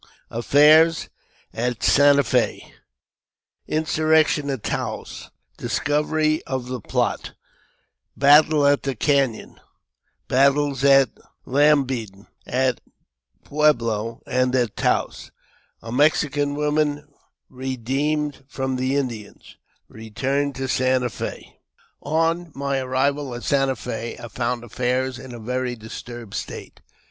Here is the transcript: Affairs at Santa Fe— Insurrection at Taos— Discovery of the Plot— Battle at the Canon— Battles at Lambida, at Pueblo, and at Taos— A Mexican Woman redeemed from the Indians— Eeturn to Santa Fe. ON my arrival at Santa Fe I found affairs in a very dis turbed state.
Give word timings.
Affairs 0.31 1.09
at 1.53 1.83
Santa 1.83 2.23
Fe— 2.23 2.73
Insurrection 3.77 4.49
at 4.49 4.63
Taos— 4.63 5.29
Discovery 5.59 6.41
of 6.45 6.65
the 6.69 6.81
Plot— 6.81 7.33
Battle 8.17 8.65
at 8.65 8.81
the 8.81 8.95
Canon— 8.95 9.59
Battles 10.27 10.83
at 10.83 11.11
Lambida, 11.45 12.25
at 12.47 12.81
Pueblo, 13.43 14.23
and 14.25 14.55
at 14.55 14.75
Taos— 14.75 15.29
A 15.83 15.91
Mexican 15.91 16.55
Woman 16.55 17.07
redeemed 17.47 18.43
from 18.47 18.77
the 18.77 18.95
Indians— 18.95 19.57
Eeturn 19.93 20.51
to 20.55 20.67
Santa 20.67 21.11
Fe. 21.11 21.59
ON 22.01 22.51
my 22.55 22.79
arrival 22.79 23.35
at 23.35 23.43
Santa 23.43 23.75
Fe 23.75 24.17
I 24.17 24.29
found 24.29 24.63
affairs 24.63 25.19
in 25.19 25.31
a 25.31 25.37
very 25.39 25.75
dis 25.75 26.01
turbed 26.01 26.33
state. 26.33 26.81